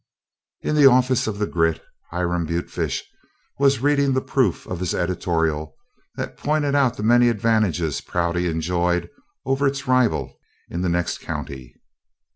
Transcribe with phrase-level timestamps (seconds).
[0.61, 3.03] In the office of the Grit, Hiram Butefish
[3.59, 5.75] was reading the proof of his editorial
[6.15, 9.11] that pointed out the many advantages Prouty enjoyed
[9.45, 11.75] over its rival in the next county.